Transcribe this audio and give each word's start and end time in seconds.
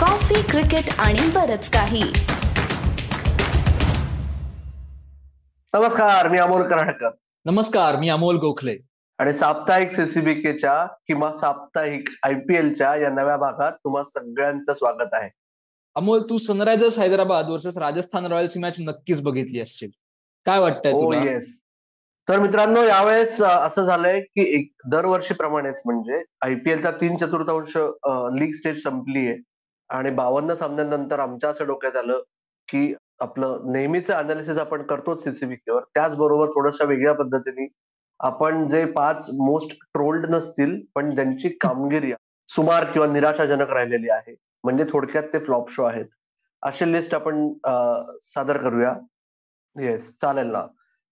Coffee 0.00 0.40
cricket 0.50 0.88
आणि 0.98 1.26
बरच 1.34 1.68
काही. 1.70 2.02
नमस्कार 5.74 6.28
मी 6.28 6.38
अमोल 6.38 6.62
कराडकर 6.68 7.10
नमस्कार 7.46 7.96
मी 7.96 8.08
अमोल 8.08 8.36
गोखले. 8.40 8.76
आणि 9.18 9.32
साप्ताहिक 9.32 9.90
सीसीबीकेच्या 9.90 10.84
किंवा 11.06 11.30
साप्ताहिक 11.32 12.08
आयपीएलच्या 12.26 12.94
या 12.96 13.10
नव्या 13.10 13.36
भागात 13.36 13.72
तुम्हा 13.72 14.02
सगळ्यांचं 14.04 14.72
स्वागत 14.72 15.14
आहे. 15.14 15.28
अमोल 15.96 16.22
तू 16.30 16.38
Sunrisers 16.38 16.98
Hyderabad 16.98 17.50
versus 17.50 17.78
Rajasthan 17.78 18.26
Royals 18.32 18.56
match 18.56 18.80
नक्कीच 18.80 19.22
बघितली 19.22 19.60
असशील. 19.60 19.90
काय 20.46 20.60
वाटतंय 20.60 21.26
येस 21.26 21.60
तर 22.28 22.40
मित्रांनो 22.40 22.82
यावेळेस 22.84 23.40
असं 23.42 23.84
झालंय 23.84 24.20
की 24.20 24.42
एक 24.58 24.72
दरवर्षीप्रमाणेच 24.90 25.82
म्हणजे 25.86 26.22
आयपीएलचा 26.44 26.90
तीन 26.90 27.16
चतुर्थांश 27.16 27.76
लीग 28.40 28.52
स्टेज 28.54 28.82
संपली 28.82 29.26
आहे 29.28 29.38
आणि 29.90 30.10
बावन्न 30.10 30.54
सामन्यांनंतर 30.54 31.18
आमच्या 31.18 31.50
असं 31.50 31.66
डोक्यात 31.66 31.96
आलं 31.96 32.20
की 32.68 32.94
आपलं 33.20 33.72
नेहमीचं 33.72 34.14
अनालिसिस 34.14 34.58
आपण 34.58 34.82
करतोच 34.82 35.22
सीसीबीकेवर 35.24 35.82
त्याचबरोबर 35.94 36.48
थोडंसं 36.48 36.86
वेगळ्या 36.86 37.12
पद्धतीने 37.14 37.66
आपण 38.20 38.66
जे 38.68 38.84
पाच 38.92 39.28
मोस्ट 39.38 39.72
ट्रोल्ड 39.94 40.26
नसतील 40.30 40.80
पण 40.94 41.14
ज्यांची 41.14 41.48
कामगिरी 41.60 42.12
सुमार 42.48 42.84
किंवा 42.92 43.06
निराशाजनक 43.08 43.70
राहिलेली 43.72 44.10
आहे 44.10 44.34
म्हणजे 44.64 44.84
थोडक्यात 44.90 45.24
ते 45.32 45.38
फ्लॉप 45.44 45.70
शो 45.70 45.82
आहेत. 45.84 46.06
अशी 46.62 46.92
लिस्ट 46.92 47.14
आपण 47.14 47.52
सादर 48.22 48.56
करूया. 48.62 48.94
येस 49.76 50.10
चालेल 50.20 50.46
ना. 50.52 50.66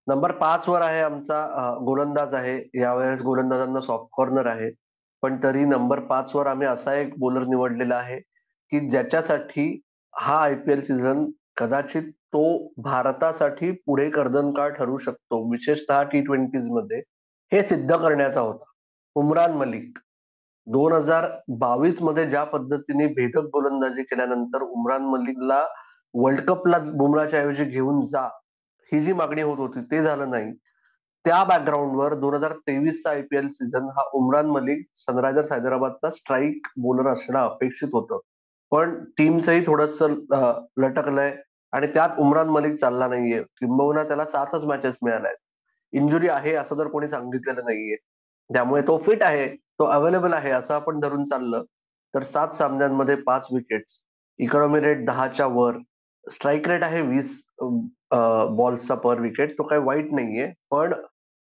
नंबर 0.06 0.32
पाच 0.32 0.68
वर 0.68 0.80
आहे 0.82 1.01
आमचा 1.02 1.45
गोलंदाज 1.87 2.34
आहे. 2.34 2.59
यावेळेस 2.80 3.23
गोलंदाजांना 3.23 3.80
सॉफ्ट 3.80 4.09
कॉर्नर 4.16 4.46
आहे. 4.46 4.70
पण 5.23 5.37
तरी 5.45 5.65
नंबर 5.65 6.01
पाच 6.06 6.34
वर 6.37 6.46
आम्ही 6.46 6.66
असा 6.68 6.95
एक 6.95 7.15
बॉलर 7.20 7.45
निवडलेला 7.48 7.96
आहे. 7.96 8.20
की 8.72 8.88
ज्याच्यासाठी 8.88 9.80
हा 10.14 10.38
आयपीएल 10.42 10.80
सीझन 10.80 11.24
कदाचित 11.56 12.10
तो 12.34 12.73
भारतासाठी 12.82 13.70
पुढे 13.87 14.09
कर्दनकाळ 14.10 14.70
ठरू 14.70 14.98
शकतो 14.98 15.40
विशेषतः 15.51 16.02
टी 16.02 16.20
ट्वेंटीजमध्ये 16.20 16.98
हे 17.52 17.62
सिद्ध 17.62 17.95
करण्याचा 17.95 18.40
होता. 18.40 18.65
उमरान 19.16 19.52
मलिक 19.52 19.98
दोन 20.66 20.93
हजार 20.93 21.26
बावीसमध्ये 21.59 22.28
ज्या 22.30 22.45
पद्धतीने 22.45 23.06
भेदक 23.06 23.48
गोलंदाजी 23.52 24.02
केल्यानंतर 24.02 24.62
उमरान 24.62 25.02
मलिकला 25.02 25.65
वर्ल्ड 26.15 26.40
कपला 26.40 26.78
बुमराच्या 26.78 27.40
ऐवजी 27.40 27.65
घेऊन 27.65 28.00
जा 28.00 28.26
ही 28.93 29.00
जी 29.02 29.12
मागणी 29.12 29.43
होत 29.43 29.59
होती 29.59 29.80
ते 29.80 30.02
झालं 30.02 30.30
नाही. 30.30 30.52
त्या 31.24 31.43
बॅकग्राऊंडवर 31.45 32.15
दोन 32.15 32.34
हजार 32.34 32.52
तेवीसचा 32.66 33.10
आयपीएल 33.10 33.48
सीझन 33.48 33.88
हा 33.96 34.02
उमरान 34.15 34.46
मलिक 34.46 34.87
सनरायझर्स 34.96 35.52
हैदराबादचा 35.52 36.10
स्ट्राईक 36.10 36.66
बोलर 36.76 37.09
असणं 37.12 37.38
अपेक्षित 37.38 37.88
होतं. 37.93 38.18
पण 38.73 38.95
टीमचंही 39.19 39.65
थोडस 39.66 40.02
लटकलंय 40.02 41.35
आणि 41.73 41.87
त्यात 41.95 42.19
उमरान 42.19 42.49
मलिक 42.49 42.74
चालला 42.74 43.07
नाहीये. 43.09 43.43
किंबहुना 43.43 44.02
त्याला 44.05 44.24
सातच 44.27 44.65
मॅचेस 44.65 44.97
मिळाल्या 45.02 45.30
आहेत 45.30 45.97
इंजुरी 46.01 46.29
आहे 46.29 46.55
असं 46.57 46.77
जर 46.77 46.89
कोणी 46.89 47.09
सांगितलेलं 47.09 47.65
नाहीये. 47.65 47.96
त्यामुळे 48.51 48.83
तो 48.87 48.99
फिट 49.07 49.23
आहे 49.23 49.49
तो 49.57 49.85
अवेलेबल 49.85 50.33
आहे 50.33 50.51
असं 50.51 50.74
आपण 50.74 51.01
धरून 51.01 51.24
चाललं 51.24 51.65
तर 52.15 52.23
सात 52.23 52.55
सामन्यांमध्ये 52.55 53.15
पाच 53.27 53.49
विकेट्स 53.52 54.01
इकॉनॉमी 54.39 54.80
रेट 54.80 55.05
दहाच्या 55.07 55.46
वर. 55.46 55.79
स्ट्राईक 56.24 56.69
रेट 56.69 56.83
आहे 56.85 57.02
वीस 57.02 57.43
बॉल्सचा 57.63 58.95
पर 58.95 59.21
विकेट 59.21 59.52
तो 59.59 59.63
काही 59.63 59.83
वाईट 59.85 60.13
नाहीये. 60.13 60.52
पण 60.71 60.93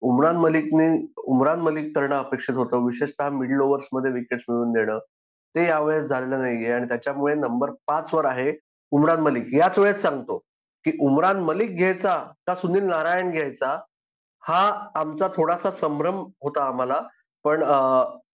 उमरान 0.03 0.37
मलिकने 0.37 0.89
उमरान 1.17 1.61
मलिक 1.61 1.95
करणं 1.97 2.19
अपेक्षित 2.19 2.55
होतं. 2.57 2.85
विशेषतः 2.87 3.29
मिडल 3.31 3.61
ओव्हर्समध्ये 3.61 4.13
विकेट्स 4.13 4.45
मिळवून 4.49 4.73
देणं. 4.73 4.99
ते 5.55 5.67
यावेळेस 5.67 6.05
झालेलं 6.05 6.41
नाहीये 6.43 6.73
आणि 6.73 6.89
त्याच्यामुळे 6.89 7.35
नंबर 7.35 7.71
पाच 7.87 8.13
वर 8.15 8.25
आहे 8.25 8.53
उमरान 8.93 9.21
मलिक. 9.21 9.55
याच 9.55 9.79
वेळेस 9.79 10.03
सांगतो 10.03 10.39
की 10.85 10.93
उमरान 11.01 11.41
मलिक 11.45 11.77
घ्यायचा 11.77 12.17
का 12.47 12.55
सुनील 12.55 12.85
नारायण 12.85 13.31
घ्यायचा 13.31 13.69
हा 14.43 14.63
आमचा 15.01 15.29
थोडासा 15.37 15.71
संभ्रम 15.71 16.23
होता 16.43 16.63
आम्हाला 16.69 17.01
पण 17.45 17.63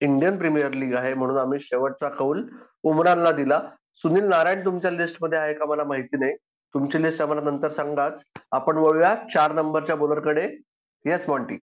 इंडियन 0.01 0.37
प्रीमियर 0.37 0.73
लीग 0.73 0.93
आहे 0.95 1.13
म्हणून 1.13 1.37
आम्ही 1.37 1.59
शेवटचा 1.59 2.09
कौल 2.09 2.43
उमरानला 2.83 3.31
दिला. 3.31 3.59
सुनील 3.97 4.27
नारायण 4.29 4.63
तुमच्या 4.65 4.91
लिस्टमध्ये 4.91 5.39
आहे 5.39 5.53
का 5.53 5.65
मला 5.65 5.83
माहिती 5.83 6.17
नाही. 6.17 6.35
तुमची 6.73 7.01
लिस्ट 7.03 7.21
आम्हाला 7.21 7.41
नंतर 7.49 7.69
सांगाच. 7.71 8.23
आपण 8.51 8.77
वळूया 8.77 9.15
चार 9.33 9.51
नंबरच्या 9.53 9.95
बॉलरकडे 9.95 10.43
येस 11.05 11.27
मॉन्टी 11.29 11.57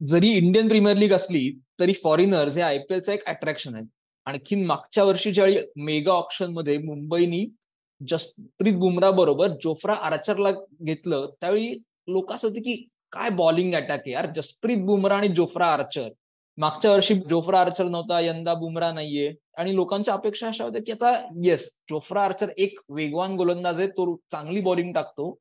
जरी 0.00 0.28
इंडियन 0.28 0.68
प्रीमियर 0.68 0.96
लीग 0.96 1.12
असली 1.12 1.48
तरी 1.80 1.92
फॉरेनर्स 2.02 2.56
हे 2.56 2.62
आयपीएलचं 2.62 3.12
एक 3.12 3.24
अट्रॅक्शन 3.28 3.74
आहे. 3.74 3.84
आणखीन 4.26 4.66
मागच्या 4.66 5.04
वर्षी 5.04 5.32
ज्यावेळी 5.32 5.58
मेगा 5.76 6.12
ऑप्शनमध्ये 6.12 6.78
मुंबईनी 6.78 7.46
जसप्रीत 8.08 8.74
बुमरा 8.74 9.10
बरोबर 9.10 9.48
जोफ्रा 9.48 9.94
आर्चरला 9.94 10.50
घेतलं 10.82 11.30
त्यावेळी 11.40 11.74
लोक 12.08 12.32
असं 12.32 12.48
होते 12.48 12.60
की 12.60 12.74
काय 13.12 13.30
बॉलिंग 13.30 13.74
अटॅक 13.74 13.90
आहे 13.90 14.10
यार. 14.10 14.26
जसप्रीत 14.36 14.78
बुमरा 14.78 15.16
आणि 15.16 15.28
जोफ्रा 15.28 15.66
आर्चर. 15.66 16.08
मागच्या 16.58 16.90
वर्षी 16.92 17.14
जोफ्रा 17.14 17.60
आर्चर 17.60 17.84
नव्हता 17.84 18.20
यंदा 18.20 18.54
बुमरा 18.54 18.92
नाहीये. 18.92 19.32
आणि 19.58 19.74
लोकांच्या 19.74 20.14
अपेक्षा 20.14 20.48
अशा 20.48 20.64
होत्या 20.64 20.82
की 20.86 20.92
आता 20.92 21.12
येस 21.44 21.66
जोफ्रा 21.90 22.24
आर्चर 22.24 22.50
एक 22.58 22.78
वेगवान 22.88 23.36
गोलंदाज 23.36 23.78
आहे 23.78 23.88
तो 23.88 24.16
चांगली 24.32 24.60
बॉलिंग 24.60 24.92
टाकतो. 24.92 25.38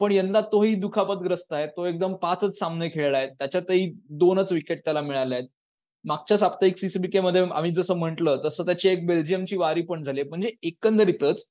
पण 0.00 0.12
यंदा 0.12 0.40
तोही 0.40 0.74
दुखापतग्रस्त 0.74 1.52
आहे. 1.52 1.66
तो 1.66 1.84
एकदम 1.86 2.14
पाचच 2.14 2.58
सामने 2.58 2.88
खेळलाय. 2.88 3.26
त्याच्यातही 3.28 3.92
दोनच 4.10 4.52
विकेट 4.52 4.84
त्याला 4.84 5.00
मिळाल्या 5.00 5.38
आहेत 5.38 5.48
मागच्या 6.04 6.36
साप्ताहिक 6.38 6.76
सीसीबीके 6.76 7.20
मध्ये 7.20 7.42
आम्ही 7.54 7.70
जसं 7.74 7.96
म्हटलं 7.98 8.40
तसं 8.44 8.64
त्याची 8.66 8.88
एक 8.88 9.06
बेल्जियमची 9.06 9.56
वारी 9.56 9.82
पण 9.82 10.02
झाली 10.02 10.22
म्हणजे 10.22 10.50
एकंदरीतच 10.62 11.44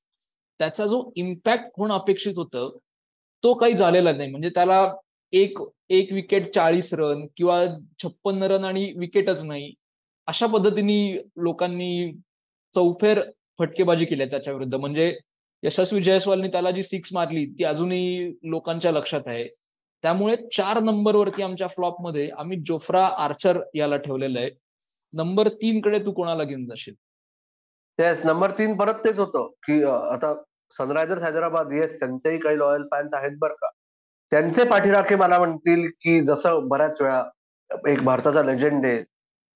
त्याचा 0.59 0.85
जो 0.85 1.01
इम्पॅक्ट 1.15 1.69
होणं 1.77 1.93
अपेक्षित 1.95 2.33
होतं 2.37 2.77
तो 3.43 3.53
काही 3.53 3.73
झालेला 3.73 4.11
नाही. 4.13 4.29
म्हणजे 4.31 4.49
त्याला 4.49 4.85
एक 5.33 5.59
एक 5.89 6.11
विकेट 6.13 6.45
चाळीस 6.53 6.93
रन 6.93 7.25
किंवा 7.37 7.63
छप्पन्न 8.03 8.43
रन 8.43 8.65
आणि 8.65 8.91
विकेटच 8.97 9.43
नाही 9.43 9.73
अशा 10.27 10.47
पद्धतीने 10.47 10.97
लोकांनी 11.43 12.11
चौफेर 12.73 13.21
फटकेबाजी 13.59 14.05
केली 14.05 14.25
त्याच्या 14.25 14.53
विरुद्ध. 14.53 14.75
म्हणजे 14.75 15.13
यशस्वी 15.63 16.01
जयस्वालनी 16.03 16.47
त्याला 16.47 16.71
जी 16.71 16.83
सिक्स 16.83 17.13
मारली 17.13 17.45
ती 17.59 17.63
अजूनही 17.63 18.31
लोकांच्या 18.43 18.91
लक्षात 18.91 19.27
आहे. 19.27 19.47
त्यामुळे 20.03 20.35
चार 20.57 20.79
नंबरवरती 20.79 21.43
आमच्या 21.43 21.67
फ्लॉपमध्ये 21.67 22.29
आम्ही 22.37 22.57
जोफ्रा 22.67 23.05
आर्चर 23.07 23.59
याला 23.75 23.97
ठेवलेलं 23.97 24.39
आहे. 24.39 24.49
नंबर 25.13 25.47
तीन 25.47 25.81
कडे 25.81 25.99
तू 25.99 26.11
कोणाला 26.11 26.43
घेऊन 26.43 26.65
जाशील? 26.65 26.93
येस 27.99 28.25
नंबर 28.25 28.51
तीन 28.51 28.77
परत 28.77 28.93
तेच 28.93 29.19
होतं 29.19 29.47
की 29.63 29.83
आता 29.83 30.33
सनरायझर्स 30.77 31.23
हैदराबाद 31.23 31.71
येस 31.71 31.99
त्यांचेही 31.99 32.37
काही 32.39 32.59
लॉयल 32.59 32.83
फॅन्स 32.91 33.13
आहेत 33.13 33.31
बरं 33.39 33.53
का. 33.53 33.69
त्यांचे 34.31 34.63
पाठीराखे 34.63 35.15
मला 35.15 35.37
म्हणतील 35.39 35.87
की 36.01 36.25
जसं 36.25 36.67
बऱ्याच 36.67 37.01
वेळा 37.01 37.23
एक 37.87 38.03
भारताचा 38.03 38.43
लेजंड 38.43 38.85
आहे 38.85 39.03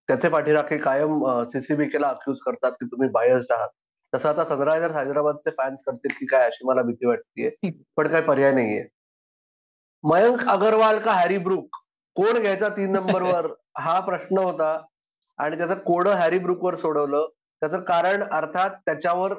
त्याचे 0.09 0.29
पाठीराखे 0.29 0.77
कायम 0.77 1.43
सीसीबीकेला 1.43 2.07
अक्यूज 2.07 2.37
करतात 2.45 2.71
की 2.71 2.85
तुम्ही 2.85 3.09
बायस्ड 3.09 3.51
आहात. 3.51 3.69
तसं 4.13 4.29
आता 4.29 4.45
सनरायझर्स 4.45 4.95
हैदराबादचे 4.95 5.51
फॅन्स 5.51 5.83
करतील 5.83 6.15
की 6.19 6.25
काय 6.25 6.45
अशी 6.45 6.67
मला 6.67 6.81
भीती 6.81 7.07
वाटतेय. 7.07 7.49
पण 7.97 8.07
काही 8.07 8.23
पर्याय 8.23 8.51
नाहीये. 8.51 8.85
मयंक 10.03 10.47
अगरवाल 10.49 10.99
का 10.99 11.11
हॅरी 11.11 11.37
ब्रुक? 11.37 11.75
कोण 12.15 12.39
घ्यायचा 12.41 12.69
तीन 12.69 12.91
नंबरवर? 12.91 13.47
हा 13.77 13.99
प्रश्न 13.99 14.37
होता. 14.37 14.81
आणि 15.37 15.57
त्याचं 15.57 15.75
कोड 15.75 16.07
हॅरी 16.07 16.39
ब्रुकवर 16.39 16.75
सोडवलं. 16.75 17.27
त्याचं 17.61 17.79
कारण 17.79 18.23
अर्थात 18.31 18.69
त्याच्यावर 18.85 19.33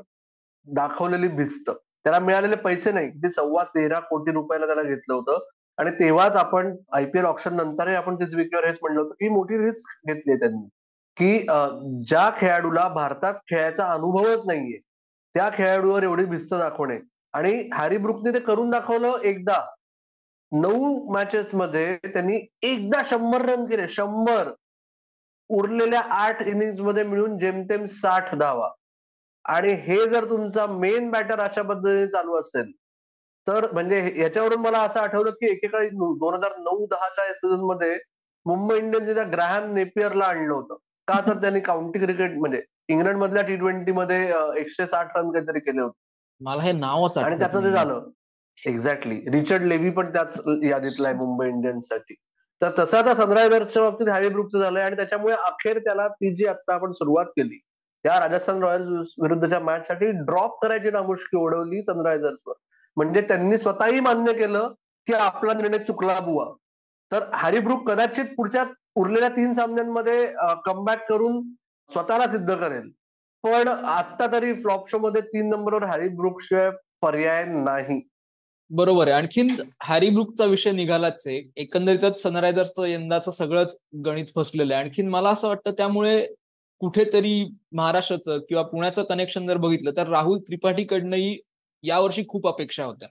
दाखवलेली 0.67 1.29
भिस्त. 1.29 1.71
त्याला 1.71 2.19
मिळालेले 2.19 2.57
पैसे 2.57 2.93
नाही. 2.93 3.11
किती 3.11 3.31
सव्वा 3.31 3.65
तेरा 3.65 3.99
कोटी 4.01 4.33
रुपयाला 4.33 4.67
त्याला 4.67 4.83
घेतलं 4.83 5.15
होतं. 5.15 5.39
आणि 5.79 5.91
तेव्हाच 5.91 6.37
आपण 6.37 6.77
आयपीएल 6.93 7.25
ऑप्शन 7.25 7.57
नंतरही 7.57 7.95
आपण 7.95 8.15
तीस 8.17 8.35
विकेवर 8.35 8.65
हेच 8.65 8.79
म्हणलं 8.83 9.01
होतं 9.01 9.13
की 9.13 9.29
मोठी 9.29 9.59
रिस्क 9.59 9.99
घेतली 10.07 10.33
आहे 10.33 10.41
त्यांनी. 10.41 10.69
की 11.17 11.39
ज्या 12.05 12.31
खेळाडूला 12.37 12.89
भारतात 12.89 13.35
खेळायचा 13.35 13.87
अनुभवच 13.87 14.41
नाहीये 14.47 14.79
त्या 15.35 15.50
खेळाडूवर 15.55 16.03
एवढी 16.03 16.25
भिस्त 16.25 16.55
दाखवणे. 16.55 16.99
आणि 17.32 17.71
हॅरी 17.75 17.97
ब्रुकने 17.97 18.35
ते 18.35 18.41
करून 18.41 18.71
दाखवलं 18.71 19.17
एकदा. 19.25 19.71
नऊ 20.53 21.12
मॅचेस 21.12 21.55
मध्ये 21.55 21.97
त्यांनी 21.97 22.41
एकदा 22.62 23.03
शंभर 23.05 23.41
रन 23.41 23.65
केले. 23.65 23.89
शंभर. 23.89 24.53
उरलेल्या 25.50 26.00
आठ 26.00 26.43
इनिंग्समध्ये 26.43 27.03
मिळून 27.05 27.37
जेमतेम 27.39 27.85
साठ 27.85 28.35
धावा. 28.35 28.71
आणि 29.45 29.73
हे 29.73 30.09
जर 30.09 30.25
तुमचा 30.31 30.67
मेन 30.67 31.11
बॅटर 31.11 31.41
अशा 31.41 31.62
पद्धतीने 31.62 32.06
चालू 32.06 32.41
असेल 32.41 32.71
तर 33.47 33.67
म्हणजे 33.73 34.12
याच्यावरून 34.17 34.61
मला 34.61 34.79
असं 34.79 35.00
आठवलं 35.00 35.31
की 35.31 35.47
एकेकाळी 35.47 35.89
दोन 35.89 36.35
हजार 36.35 36.51
नऊ 36.59 36.87
दहाच्या 36.87 37.35
सीझनमध्ये 37.35 37.99
मुंबई 38.47 38.77
इंडियन्सच्या 38.79 39.25
ग्रॅहम 39.25 39.73
नेपियरला 39.73 40.25
आणलं 40.25 40.53
होतं. 40.55 40.77
का 41.09 41.21
तर 41.27 41.37
त्यांनी 41.43 41.61
काउंटी 41.61 41.99
क्रिकेट 41.99 42.39
म्हणजे 42.39 42.62
इंग्लंड 42.89 43.17
मधल्या 43.17 43.43
टी 43.43 43.56
ट्वेंटी 43.56 43.93
मध्ये 43.93 44.33
एकशे 44.56 44.87
साठ 44.87 45.17
रन 45.17 45.31
काहीतरी 45.31 45.61
केले 45.61 45.83
होते. 45.83 45.99
मला 46.41 46.62
हे 46.62 46.73
नावच 46.73 47.19
आणि 47.19 47.39
त्याचं 47.39 47.65
ते. 47.65 47.71
झालं. 47.71 48.11
एक्झॅक्टली 48.66 49.20
रिचर्ड 49.32 49.62
लेव्ही 49.62 49.90
पण 49.90 50.12
त्याच 50.12 50.40
यादीतला 50.64 51.08
आहे 51.08 51.16
मुंबई 51.16 51.49
इंडियन्ससाठी. 51.49 52.14
तर 52.60 52.70
तसं 52.78 52.99
आता 52.99 53.14
सनरायझर्सच्या 53.14 53.82
बाबतीत 53.82 54.08
हॅरी 54.08 54.28
ब्रुकचं 54.28 54.60
झालंय 54.60 54.82
आणि 54.82 54.96
त्याच्यामुळे 54.96 55.34
अखेर 55.34 55.78
त्याला 55.78 56.06
ती 56.08 56.34
जी 56.37 56.46
आता 56.46 56.75
आपण 56.75 56.93
सुरुवात 56.93 57.26
केली 57.37 57.58
त्या 58.05 58.19
राजस्थान 58.20 58.62
रॉयल्स 58.62 59.14
विरुद्धच्या 59.22 59.60
मॅच 59.60 59.87
साठी 59.88 60.10
ड्रॉप 60.25 60.58
करायची 60.62 60.90
नामुष्की 60.90 61.37
ओढवली 61.37 61.82
सनरायझर्सवर 61.82 62.55
म्हणजे 62.96 63.20
त्यांनी 63.20 63.58
स्वतःही 63.58 64.00
मान्य 64.00 64.32
केलं 64.32 64.72
की 65.06 65.12
आपला 65.14 65.52
निर्णय 65.52 65.78
चुकला 65.78 66.19
बुवा. 66.20 66.46
तर 67.12 67.25
हॅरी 67.34 67.58
ब्रुक 67.60 67.88
कदाचित 67.90 68.34
पुढच्या 68.37 68.64
उरलेल्या 68.96 69.28
तीन 69.28 69.52
सामन्यांमध्ये 69.52 70.26
कमबॅक 70.64 71.08
करून 71.08 71.40
स्वतःला 71.90 72.26
सिद्ध 72.28 72.55
करेल. 72.55 72.90
पण 73.44 73.69
आता 73.69 74.26
तरी 74.32 74.52
फ्लॉप 74.55 74.88
शो 74.90 74.99
मध्ये 74.99 75.22
तीन 75.22 75.49
नंबरवर 75.50 75.84
हॅरी 75.84 76.08
ब्रुक 76.08 76.40
शिवाय 76.43 76.70
पर्याय 77.02 77.44
नाही. 77.46 78.00
बरोबर 78.70 79.09
आहे. 79.09 79.17
आणखीन 79.17 79.49
हॅरी 79.82 80.09
ब्रुकचा 80.11 80.44
विषय 80.44 80.73
निघालाच 80.73 81.26
आहे. 81.26 81.41
एकंदरीतच 81.56 82.23
सनरायझर्सचं 82.23 82.87
यंदाचं 82.87 83.31
सगळंच 83.31 83.76
गणित 84.05 84.26
फसलेलं 84.37 84.75
आहे. 84.75 84.82
आणखीन 84.85 85.09
मला 85.09 85.31
असं 85.31 85.49
वाटतं 85.49 85.73
त्यामुळे 85.76 86.20
कुठेतरी 86.81 87.44
महाराष्ट्राचं 87.73 88.38
किंवा 88.49 88.62
पुण्याचं 88.62 89.03
कनेक्शन 89.03 89.47
जर 89.47 89.56
बघितलं 89.56 89.97
तर 89.97 90.09
राहुल 90.09 90.38
त्रिपाठीकडनंही 90.38 91.38
यावर्षी 91.85 92.25
खूप 92.29 92.49
अपेक्षा 92.49 92.85
होत्या. 92.85 93.09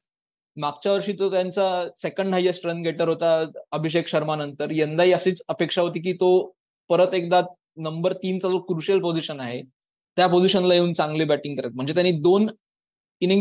मागच्या 0.57 0.91
वर्षी 0.93 1.13
तो 1.13 1.29
त्यांचा 1.31 1.67
सेकंड 1.97 2.33
हायएस्ट 2.33 2.65
रन 2.65 2.81
गेटर 2.81 3.07
होता 3.07 3.31
अभिषेक 3.71 4.07
शर्मा 4.07 4.35
नंतर 4.35 4.71
यंदाही 4.71 5.11
अशीच 5.13 5.41
अपेक्षा 5.47 5.81
होती 5.81 5.99
की 6.01 6.13
तो 6.13 6.29
परत 6.89 7.13
एकदा 7.13 7.41
नंबर 7.77 8.13
तीनचा 8.13 8.49
जो 8.49 8.59
क्रुशियल 8.59 8.99
पोझिशन 8.99 9.39
आहे 9.39 9.61
त्या 10.17 10.27
पोझिशनला 10.27 10.73
येऊन 10.73 10.93
चांगली 10.93 11.23
बॅटिंग 11.25 11.55
करत. 11.55 11.71
म्हणजे 11.75 11.93
त्यांनी 11.93 12.11
दोन 12.11 12.49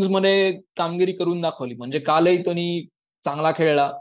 मध्ये 0.09 0.59
कामगिरी 0.77 1.11
करून 1.11 1.41
दाखवली. 1.41 1.75
म्हणजे 1.75 1.99
कालही 1.99 2.43
त्यांनी 2.43 2.87
चांगला 3.23 3.51
खेळला. 3.51 3.91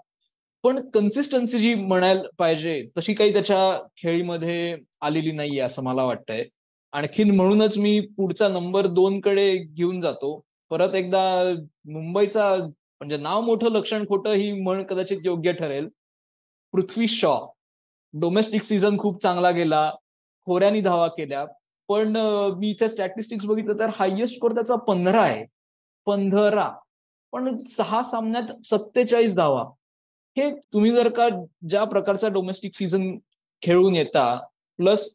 पण 0.63 0.91
कन्सिस्टन्सी 0.91 1.59
जी 1.59 1.75
म्हणायला 1.75 2.23
पाहिजे 2.39 2.89
तशी 2.99 3.15
काही 3.15 3.33
त्याच्या 3.33 3.87
खेळीमध्ये 3.97 4.77
आलेली 5.01 5.33
नाहीये 5.33 5.61
असं 5.61 5.83
मला 5.83 6.05
वाटतंय. 6.05 6.45
आणखीन 6.93 7.37
म्हणूनच 7.37 7.79
मी 7.79 8.01
पुढचा 8.01 8.49
नंबर 8.49 8.87
दोन 8.87 9.21
कडे 9.21 9.57
घेऊन 9.59 10.01
जातो. 10.01 10.43
परत 10.71 10.95
एकदा 10.95 11.55
मुंबईचा 11.85 12.57
म्हणजे 13.01 13.17
नाव 13.17 13.41
मोठं 13.41 13.71
लक्षण 13.71 14.09
खोटं 14.09 14.31
ही 14.31 14.53
म्हण 14.53 14.83
कदाचित 14.83 15.19
योग्य 15.25 15.53
ठरेल. 15.53 15.89
पृथ्वी 16.73 17.07
शॉ. 17.07 17.39
डोमेस्टिक 18.13 18.63
सीझन 18.63 18.99
खूप 18.99 19.23
चांगला 19.23 19.51
गेला. 19.51 19.93
खोऱ्यानी 20.45 20.81
धावा 20.81 21.07
केल्या. 21.07 21.47
पण 21.89 22.17
मी 22.57 22.71
इथे 22.71 22.89
स्टॅटिस्टिक्स 22.89 23.45
बघितलं 23.45 23.75
तर 23.81 23.91
हायएस्ट 23.95 24.37
स्कोर 24.37 24.53
त्याचा 24.53 24.75
पंधरा 24.75 25.23
आहे. 25.23 25.56
पंधरा. 26.07 26.69
पण 27.33 27.57
सहा 27.65 28.03
सामन्यात 28.03 28.53
सत्तेचाळीस 28.67 29.35
धावा. 29.37 29.65
हे 30.37 30.51
तुम्ही 30.73 30.93
जर 30.93 31.09
का 31.09 31.29
ज्या 31.69 31.85
प्रकारचा 31.85 32.29
डोमेस्टिक 32.29 32.75
सीझन 32.75 33.17
खेळून 33.63 33.95
येता 33.95 34.35
प्लस 34.79 35.09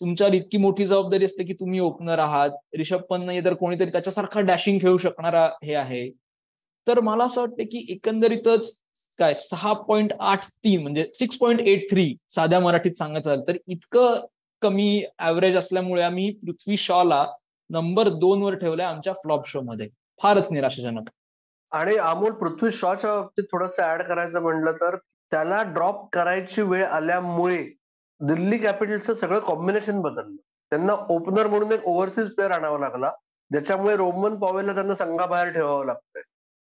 तुमच्यावर 0.00 0.34
इतकी 0.34 0.58
मोठी 0.58 0.86
जबाबदारी 0.86 1.24
असते 1.24 1.44
की 1.44 1.52
तुम्ही 1.52 1.80
ओपनर 1.80 2.18
आहात 2.18 2.50
रिषभ 2.76 3.00
पंत 3.10 3.24
नाही 3.26 3.44
तर 3.44 3.54
कोणीतरी 3.54 3.90
त्याच्यासारखा 3.92 4.40
डॅशिंग 4.40 4.78
खेळू 4.80 4.98
शकणारा 4.98 5.44
हे 5.64 5.74
आहे. 5.74 6.08
तर 6.86 7.00
मला 7.00 7.24
असं 7.24 7.40
वाटतं 7.40 7.64
की 7.72 7.84
एकंदरीतच 7.90 8.70
काय 9.18 9.34
सहा 9.34 9.72
पॉईंट 9.72 10.12
आठ 10.20 10.44
तीन 10.64 10.82
म्हणजे 10.82 11.06
सिक्स 11.14 11.36
पॉईंट 11.38 11.60
एट 11.60 11.90
थ्री 11.90 12.14
साध्या 12.30 12.60
मराठीत 12.60 12.92
सांगायचं 12.92 13.30
झालं 13.30 13.42
तर 13.48 13.56
इतकं 13.66 14.20
कमी 14.62 15.02
ऍव्हरेज 15.18 15.56
असल्यामुळे 15.56 16.02
आम्ही 16.02 16.30
पृथ्वी 16.32 16.76
शॉला 16.76 17.24
नंबर 17.70 18.08
दोन 18.08 18.42
वर 18.42 18.54
ठेवलाय 18.54 18.86
आमच्या 18.86 19.12
फ्लॉप 19.12 19.48
शो 19.48 19.60
मध्ये. 19.60 19.88
फारच 20.22 20.48
निराशाजनक. 20.52 21.08
आणि 21.72 21.96
अमोल 21.96 22.30
पृथ्वी 22.30 22.70
शॉच्या 22.70 23.14
बाबतीत 23.14 23.44
थोडस 23.44 23.80
ऍड 23.80 24.02
करायचं 24.02 24.42
म्हणलं 24.42 24.72
तर 24.72 24.96
त्याला 25.32 25.62
ड्रॉप 25.62 26.08
करायची 26.12 26.62
वेळ 26.62 26.84
आल्यामुळे 26.84 27.62
दिल्ली 28.20 28.58
कॅपिटल्सचं 28.58 29.14
सगळं 29.14 29.38
कॉम्बिनेशन 29.38 30.00
बदललं. 30.00 30.36
त्यांना 30.70 30.92
ओपनर 30.92 31.46
म्हणून 31.46 31.72
एक 31.72 31.84
ओव्हरसीज 31.84 32.30
प्लेअर 32.30 32.50
आणावा 32.50 32.78
लागला 32.78 33.12
ज्याच्यामुळे 33.50 33.96
रोमन 33.96 34.34
पॉवेलला 34.34 34.74
त्यांना 34.74 34.94
संघाबाहेर 34.94 35.52
ठेवावं 35.52 35.86
लागतंय. 35.86 36.22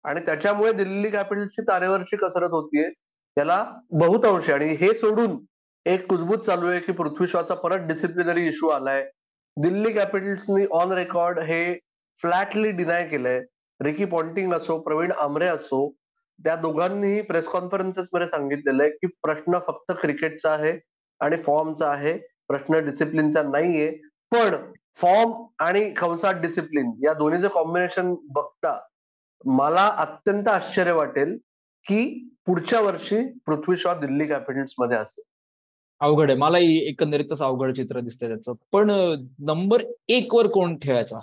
आणि 0.04 0.20
त्याच्यामुळे 0.20 0.72
दिल्ली 0.72 1.10
कॅपिटल्सची 1.10 1.62
तारेवरची 1.62 2.16
कसरत 2.16 2.50
होतीये 2.50 2.90
त्याला 3.36 3.64
बहुतांशी. 3.90 4.52
आणि 4.52 4.66
हे 4.66 4.92
सोडून 4.94 5.38
एक 5.86 6.08
कुजबूज 6.10 6.38
चालू 6.38 6.66
आहे 6.66 6.80
की 6.80 6.92
पृथ्वी 6.92 7.26
शॉचा 7.26 7.54
परत 7.54 7.78
डिसिप्लिनरी 7.78 8.46
इश्यू 8.46 8.68
आलाय. 8.68 9.10
दिल्ली 9.56 9.92
कॅपिटल्सनी 9.92 10.66
ऑन 10.70 10.92
रेकॉर्ड 10.92 11.38
हे 11.38 11.78
फ्लॅटली 12.20 12.70
डिनाय 12.70 13.08
केलंय. 13.08 13.44
रिकी 13.80 14.04
पॉन्टिंग 14.04 14.52
असो 14.52 14.78
प्रवीण 14.78 15.12
आमरे 15.12 15.46
असो 15.46 15.94
त्या 16.44 16.56
दोघांनीही 16.56 17.20
प्रेस 17.22 17.46
कॉन्फरन्सेस 17.46 18.08
मध्ये 18.12 18.28
सांगितलेलं 18.28 18.82
आहे 18.82 18.92
की 18.92 19.06
प्रश्न 19.06 19.58
फक्त 19.66 19.92
क्रिकेटचा 20.00 20.52
आहे 20.52 20.72
आणि 21.20 21.36
फॉर्मचा 21.36 21.90
आहे. 21.90 22.18
प्रश्न 22.48 22.74
डिसिप्लिनचा 22.74 23.42
नाहीये. 23.42 23.90
पण 24.32 24.72
फॉर्म 24.96 25.32
आणि 25.58 25.92
खवसाट 25.96 26.40
डिसिप्लिन 26.40 26.92
या 27.04 27.14
दोन्हीचं 27.14 27.48
कॉम्बिनेशन 27.48 28.14
बघता 28.30 28.80
मला 29.44 29.86
अत्यंत 29.98 30.48
आश्चर्य 30.48 30.92
वाटेल 30.92 31.38
की 31.88 32.28
पुढच्या 32.46 32.80
वर्षी 32.80 33.38
पृथ्वी 33.46 33.76
शॉ 33.76 33.94
दिल्ली 33.94 34.26
कॅपिटल्समध्ये 34.26 34.96
असेल. 34.96 35.24
अवघड 36.00 36.30
आहे. 36.30 36.38
मलाही 36.38 36.88
एकंदरीतच 36.88 37.42
अवघड 37.42 37.72
चित्र 37.72 38.00
दिसतंय 38.00 38.28
त्याचं. 38.28 38.52
पण 38.72 38.90
नंबर 39.38 39.82
एक 40.08 40.34
वर 40.34 40.46
कोण 40.46 40.78
ठेवायचा? 40.78 41.20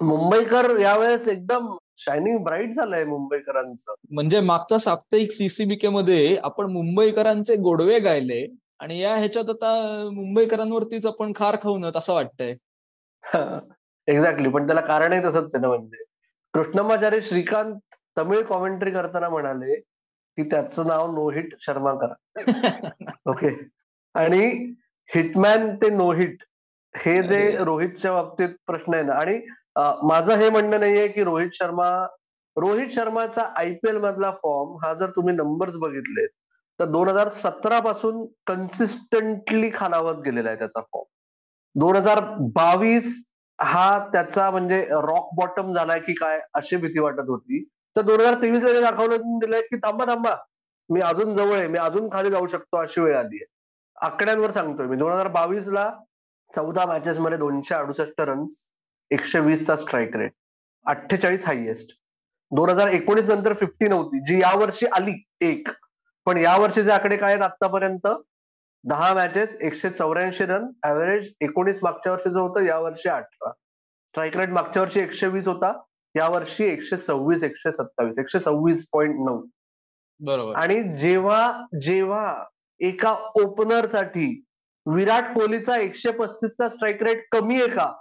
मुंबईकर 0.00 0.78
यावेळेस 0.78 1.28
एकदम 1.28 1.76
शायनिंग 1.96 2.38
ब्राईट 2.44 2.72
झालंय 2.72 3.04
मुंबईकरांचं. 3.04 3.94
म्हणजे 4.10 4.40
मागच्या 4.40 4.78
साप्ताहिक 4.78 5.32
सीसीबीके 5.32 5.88
मध्ये 5.88 6.36
आपण 6.42 6.70
मुंबईकरांचे 6.72 7.56
गोडवे 7.56 7.98
गायले 7.98 8.46
आणि 8.78 8.98
या 9.00 9.14
ह्याच्यात 9.16 9.50
आता 9.50 9.74
मुंबईकरांवरतीच 10.12 11.06
आपण 11.06 11.32
खार 11.36 11.56
खाऊनत 11.62 11.96
असं 11.96 12.14
वाटतंय. 12.14 12.54
एक्झॅक्टली 14.08 14.48
पण 14.48 14.66
त्याला 14.66 14.80
कारणही 14.80 15.20
तसंच 15.20 15.54
आहे 15.54 15.60
ना 15.60 15.68
म्हणजे. 15.68 16.04
कृष्णमाचार्य 16.54 17.20
श्रीकांत 17.20 17.74
तमिळ 18.18 18.42
कॉमेंट्री 18.42 18.90
करताना 18.90 19.28
म्हणाले 19.28 19.74
की 20.38 20.42
त्याचं 20.42 20.86
नाव 20.86 21.12
नो 21.14 21.30
हिट 21.30 21.54
शर्मा 21.60 21.94
करा. 21.94 22.14
ओके 23.26 23.48
आणि 24.14 24.46
हिटमॅन 25.14 25.74
ते 25.76 25.90
नो 25.90 26.12
हिट 26.12 26.42
हे 26.94 27.22
जे 27.22 27.56
रोहितच्या 27.64 28.12
बाबतीत 28.12 28.48
प्रश्न 28.66 28.94
आहे 28.94 29.02
ना. 29.02 29.12
आणि 29.12 29.40
माझं 30.02 30.34
हे 30.34 30.50
म्हणणं 30.50 30.80
नाहीये 30.80 31.08
की 31.08 31.24
रोहित 31.24 31.50
शर्मा 31.52 31.88
रोहित 32.56 32.88
शर्माचा 32.90 33.42
आयपीएल 33.56 33.96
मधला 33.96 34.30
फॉर्म 34.30 34.76
हा 34.84 34.92
जर 34.94 35.10
तुम्ही 35.10 35.34
नंबर्स 35.34 35.76
बघितले 35.76 36.26
तर 36.80 36.84
दोन 36.84 37.08
हजार 37.08 37.28
सतरा 37.28 37.80
पासून 37.80 38.24
कन्सिस्टंटली 38.46 39.70
खालावत 39.74 40.20
गेलेला 40.24 40.48
आहे 40.48 40.58
त्याचा 40.58 40.80
फॉर्म 40.80 41.80
दोन 41.80 41.96
हजार 41.96 42.20
बावीस 42.54 43.16
हा 43.58 44.08
त्याचा 44.12 44.50
म्हणजे 44.50 44.84
रॉक 44.90 45.28
बॉटम 45.36 45.72
झालाय 45.74 46.00
की 46.00 46.12
काय 46.14 46.40
अशी 46.54 46.76
भीती 46.76 46.98
वाटत 46.98 47.28
होती. 47.28 47.62
तर 47.96 48.00
दोन 48.00 48.20
हजार 48.20 48.34
तेवीस 48.42 48.62
ला 48.62 48.80
दाखवलं 48.80 49.38
दिलंय 49.38 49.60
की 49.60 49.76
थांबा 49.76 50.04
थांबा. 50.04 50.34
मी 50.88 51.00
अजून 51.00 51.34
जवळ 51.34 51.56
आहे 51.56 51.66
मी 51.68 51.78
अजून 51.78 52.08
खाली 52.12 52.30
जाऊ 52.30 52.46
शकतो 52.46 52.76
अशी 52.76 53.00
वेळ 53.00 53.16
आली 53.16 53.36
आहे. 53.36 53.46
आकड्यांवर 53.96 54.50
सांगतोय 54.50 54.86
मी. 54.86 54.96
दोन 54.96 55.12
हजार 55.12 55.28
बावीस 55.28 55.68
ला 55.68 55.90
चौदा 56.56 56.86
मॅचेस 56.86 57.18
मध्ये 57.18 57.38
दोनशे 57.38 57.74
अडुसष्ट 57.74 58.20
रन्स 58.20 58.62
एकशे 59.10 59.40
वीसचा 59.40 59.76
स्ट्राईक 59.76 60.16
रेट 60.16 60.32
अठ्ठेचाळीस 60.86 61.46
हायएस्ट 61.46 61.96
दोन 62.52 62.70
हजार 62.70 62.88
एकोणीस 62.88 63.24
नंतर 63.24 63.52
फिफ्टी 63.52 63.88
नव्हती 63.88 64.18
जी 64.26 64.40
यावर्षी 64.40 64.86
आली 64.92 65.14
एक. 65.40 65.68
पण 66.26 66.38
या 66.38 66.56
वर्षीचे 66.56 66.90
आकडे 66.90 67.16
काय 67.16 67.32
आहेत 67.32 67.42
आतापर्यंत 67.44 68.06
दहा 68.84 69.12
मॅचेस 69.14 69.54
एकशे 69.60 69.90
चौऱ्याऐंशी 69.90 70.44
रन 70.44 70.66
ऍव्हरेज 70.84 71.28
एकोणीस 71.40 71.78
मागच्या 71.82 72.12
वर्षीचं 72.12 72.40
होतं 72.40 72.60
या 72.60 72.78
वर्षी 72.78 73.08
अठरा. 73.08 73.50
स्ट्राईक 73.50 74.36
रेट 74.36 74.48
मागच्या 74.48 74.82
वर्षी 74.82 75.00
एकशे 75.00 75.26
वीस 75.26 75.46
होता 75.48 75.72
या 76.14 76.28
वर्षी 76.28 76.64
एकशे 76.64 76.96
सव्वीस 76.96 77.42
एकशे 77.42 77.72
सत्तावीस 77.72 78.18
एकशे 78.18 78.38
सव्वीस 78.38 78.86
पॉईंट 78.92 79.14
नऊ. 79.28 79.42
बरोबर. 80.20 80.54
आणि 80.54 80.82
जेव्हा 80.98 81.52
जेव्हा 81.82 82.44
एका 82.80 83.12
ओपनरसाठी 83.42 84.28
विराट 84.86 85.34
कोहलीचा 85.34 85.76
एकशे 85.76 86.10
पस्तीसचा 86.12 86.68
स्ट्राईक 86.68 87.02
रेट 87.02 87.26
कमी 87.32 87.56
आहे 87.56 87.68
का 87.68 87.92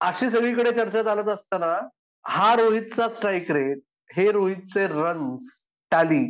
अशी 0.00 0.28
सगळीकडे 0.30 0.70
चर्चा 0.72 1.02
चालत 1.02 1.28
असताना 1.28 1.76
हा 2.24 2.54
रोहितचा 2.56 3.08
स्ट्राईक 3.08 3.50
रेट 3.50 3.78
हे 4.16 4.30
रोहितचे 4.32 4.86
रन्स 4.86 5.48
टॅली 5.90 6.24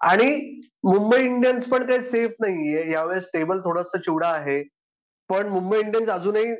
आणि 0.00 0.60
मुंबई 0.84 1.22
इंडियन्स 1.24 1.68
पण 1.70 1.86
काही 1.86 2.00
सेफ 2.02 2.34
नाहीये. 2.40 2.90
यावेळेस 2.92 3.28
टेबल 3.32 3.60
थोडस 3.60 3.92
चिवडा 3.96 4.28
आहे. 4.28 4.62
पण 5.30 5.46
मुंबई 5.48 5.78
इंडियन्स 5.80 6.10
अजूनही 6.10 6.54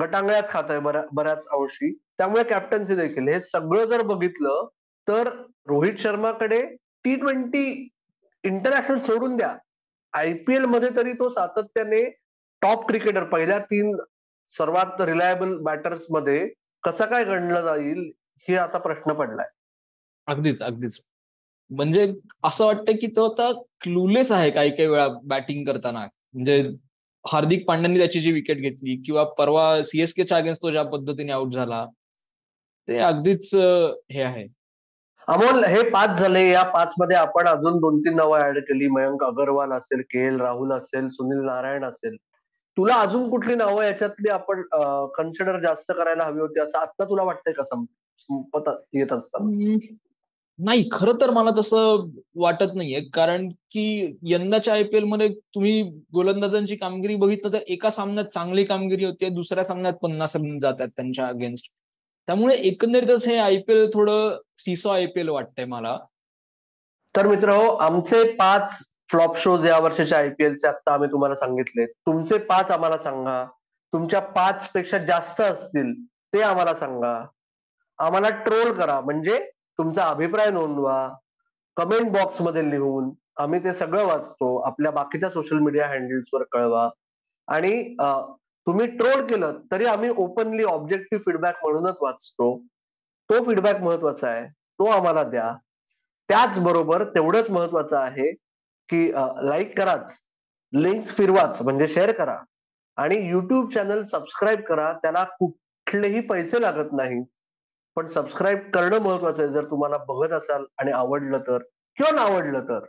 गटांगळ्याच 0.00 0.50
खात 0.50 0.70
आहे 0.70 0.78
बऱ्याच 1.12 1.46
अंशी. 1.52 1.92
त्यामुळे 2.18 2.44
कॅप्टन्सी 2.44 2.94
देखील. 2.96 3.28
हे 3.28 3.40
सगळं 3.40 3.84
जर 3.86 4.02
बघितलं 4.06 4.66
तर 5.08 5.28
रोहित 5.68 5.98
शर्माकडे 5.98 6.62
टी 7.04 7.14
ट्वेंटी 7.16 7.88
इंटरनॅशनल 8.44 8.96
सोडून 8.96 9.36
द्या. 9.36 9.54
आयपीएलमध्ये 10.12 10.88
तरी 10.96 11.12
तो 11.12 11.28
सातत्याने 11.30 12.02
टॉप 12.62 12.86
क्रिकेटर 12.88 13.24
पहिल्या 13.24 13.58
तीन 13.58 13.96
सर्वात 14.50 15.00
रिलायबल 15.00 15.56
बॅटर्समध्ये 15.58 16.48
कसं 16.84 17.06
काय 17.06 17.24
गणलं 17.24 17.62
जाईल 17.62 18.10
हे 18.48 18.56
आता 18.56 18.78
प्रश्न 18.78 19.12
पडलाय. 19.12 19.46
अगदीच 20.26 20.62
अगदीच. 20.62 21.00
म्हणजे 21.70 22.12
असं 22.44 22.66
वाटतं 22.66 22.92
की 22.92 23.06
तो 23.06 23.28
आता 23.30 23.50
क्लुलेस 23.80 24.32
आहे 24.32 24.50
काही 24.50 24.70
काही 24.70 24.88
वेळा 24.88 25.08
बॅटिंग 25.24 25.64
करताना. 25.64 26.00
म्हणजे 26.34 26.62
हार्दिक 27.24 27.66
पांड्यानी 27.68 27.98
त्याची 27.98 28.20
जी 28.20 28.32
विकेट 28.32 28.56
घेतली 28.56 28.96
किंवा 28.96 29.24
परवा 29.24 29.82
सीएसकेच्या 29.82 30.38
अगेन्स्ट 30.38 30.62
तो 30.62 30.70
ज्या 30.70 30.82
पद्धतीने 30.82 31.32
आउट 31.32 31.54
झाला 31.54 31.86
ते 32.88 32.98
अगदीच 32.98 33.54
हे 33.54 34.22
आहे. 34.22 34.46
अमोल 35.28 35.64
हे 35.64 35.88
पाच 35.90 36.18
झाले. 36.18 36.48
या 36.50 36.62
पाच 36.62 36.94
मध्ये 36.98 37.16
आपण 37.16 37.48
अजून 37.48 37.76
दोन 37.76 38.00
तीन 38.00 38.16
नावं 38.16 38.40
ऍड 38.40 38.58
केली. 38.58 38.88
मयंक 38.88 39.24
अगरवाल 39.24 39.72
असेल 39.72 40.02
के 40.10 40.26
एल 40.26 40.40
राहुल 40.40 40.72
असेल 40.72 41.08
सुनील 41.08 41.44
नारायण 41.46 41.84
असेल. 41.84 42.16
तुला 42.76 42.94
अजून 43.00 43.28
कुठली 43.30 43.54
नावं 43.54 43.82
याच्यातली 43.84 44.30
आपण 44.30 44.62
कन्सिडर 45.16 45.60
जास्त 45.60 45.92
करायला 45.92 46.24
हवी 46.24 46.40
होती 46.40 46.60
असं 46.60 46.78
आता 46.78 47.04
तुला 47.04 47.22
वाटतंय 47.22 47.52
का 47.52 47.62
संपत 47.64 48.68
येत 48.92 49.12
असताना? 49.12 49.76
नाही 50.58 50.88
खरं 50.92 51.20
तर 51.20 51.30
मला 51.30 51.50
तसं 51.58 52.04
वाटत 52.36 52.74
नाहीये. 52.74 53.00
कारण 53.12 53.48
की 53.70 54.16
यंदाच्या 54.22 54.74
आयपीएलमध्ये 54.74 55.28
तुम्ही 55.54 55.82
गोलंदाजांची 56.14 56.76
कामगिरी 56.76 57.16
बघितलं 57.16 57.52
तर 57.52 57.62
एका 57.66 57.90
सामन्यात 57.90 58.26
चांगली 58.34 58.64
कामगिरी 58.64 59.04
होती 59.04 59.28
दुसऱ्या 59.28 59.64
सामन्यात 59.64 59.94
पन्नास 60.02 60.36
रन 60.36 60.58
जातात 60.60 60.88
त्यांच्या 60.96 61.26
अगेन्स्ट 61.26 61.70
त्यामुळे 62.28 62.54
एकंदरीतच 62.68 63.26
हे 63.28 63.36
आयपीएल 63.36 63.88
थोडं 63.94 64.36
सिसो 64.58 64.88
आयपीएल 64.88 65.28
वाटतंय 65.28 65.64
मला. 65.64 65.96
तर 67.14 67.26
मित्र 67.26 67.50
हो 67.50 67.68
आमचे 67.76 68.22
पाच 68.36 68.93
फ्लॉप 69.14 69.36
शोज 69.38 69.66
या 69.66 69.78
वर्षाच्या 69.78 70.18
आयपीएलचे 70.18 70.66
आता 70.68 70.92
आम्ही 70.94 71.08
तुम्हाला 71.12 71.34
सांगितले. 71.34 71.84
तुमचे 71.86 72.38
पाच 72.38 72.70
आम्हाला 72.70 72.96
सांगा. 72.98 73.44
तुमच्या 73.92 74.20
पाच 74.20 74.72
पेक्षा 74.72 74.98
जास्त 74.98 75.40
असतील 75.40 75.92
ते 76.32 76.40
आम्हाला 76.42 76.74
सांगा. 76.74 77.12
आम्हाला 77.98 78.30
ट्रोल 78.30 78.72
करा. 78.72 79.00
म्हणजे 79.00 79.38
तुमचा 79.78 80.04
अभिप्राय 80.04 80.50
नोंदवा. 80.50 81.08
कमेंट 81.76 82.10
बॉक्समध्ये 82.12 82.70
लिहून 82.70 83.10
आम्ही 83.36 83.64
ते 83.64 83.72
सगळं 83.72 84.04
वाचतो. 84.06 84.56
आपल्या 84.66 84.92
बाकीच्या 84.92 85.30
सोशल 85.30 85.58
मीडिया 85.58 85.88
हँडल्सवर 85.88 86.42
कळवा. 86.52 86.88
आणि 87.48 87.94
तुम्ही 88.66 88.86
ट्रोल 88.86 89.26
केलं 89.26 89.58
तरी 89.72 89.86
आम्ही 89.86 90.10
ओपनली 90.16 90.64
ऑब्जेक्टिव्ह 90.64 91.22
फीडबॅक 91.26 91.64
म्हणूनच 91.64 91.96
वाचतो. 92.00 92.58
तो 93.30 93.42
फीडबॅक 93.44 93.80
महत्त्वाचा 93.80 94.28
आहे. 94.28 94.46
तो 94.46 94.86
आम्हाला 94.86 95.22
द्या. 95.24 95.52
त्याचबरोबर 96.28 97.04
तेवढंच 97.04 97.50
महत्वाचं 97.50 97.98
आहे 97.98 98.43
की 98.88 99.12
लाईक 99.42 99.78
कराच 99.78 100.20
लिंक्स 100.72 101.10
फिरवाच 101.10 101.62
म्हणजे 101.62 101.88
शेअर 101.88 102.12
करा. 102.12 102.38
आणि 102.96 103.16
युट्यूब 103.16 103.70
चॅनल 103.70 104.02
सबस्क्राईब 104.02 104.60
करा 104.60 104.92
त्याला 104.92 105.24
कुठलेही 105.24 106.20
पैसे 106.20 106.60
लागत 106.60 106.92
नाही 106.92 107.24
पण 107.94 108.06
सबस्क्राईब 108.06 108.58
करणं 108.58 108.98
महत्वाचं 108.98 109.42
आहे 109.42 109.52
जर 109.52 109.64
तुम्हाला 109.64 109.96
बघत 109.98 110.32
असाल 110.32 110.64
आणि 110.78 110.92
आवडलं 110.92 111.38
तर 111.38 111.58
किंवा 111.96 112.14
ना 112.14 112.22
आवडलं 112.22 112.60
तर. 112.60 112.84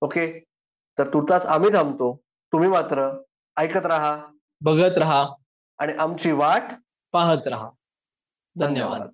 ओके 0.00 0.44
तर 0.98 1.06
तुर्तास 1.06 1.46
आम्ही 1.46 1.70
थांबतो. 1.70 2.20
तुम्ही 2.52 2.68
मात्र 2.68 3.22
ऐकत 3.56 3.86
राहा. 3.86 4.26
बघत 4.60 4.98
राहा. 4.98 5.26
आणि 5.78 5.92
आमची 5.92 6.32
वाट 6.32 6.62
पाहत 7.12 7.46
राहा. 7.46 7.70
धन्यवाद. 8.56 9.10